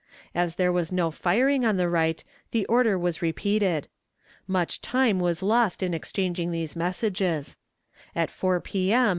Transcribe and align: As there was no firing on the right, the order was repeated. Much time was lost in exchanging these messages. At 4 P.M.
As 0.33 0.55
there 0.55 0.71
was 0.71 0.91
no 0.91 1.11
firing 1.11 1.63
on 1.63 1.77
the 1.77 1.87
right, 1.87 2.23
the 2.49 2.65
order 2.65 2.97
was 2.97 3.21
repeated. 3.21 3.87
Much 4.47 4.81
time 4.81 5.19
was 5.19 5.43
lost 5.43 5.83
in 5.83 5.93
exchanging 5.93 6.49
these 6.49 6.75
messages. 6.75 7.55
At 8.15 8.31
4 8.31 8.61
P.M. 8.61 9.09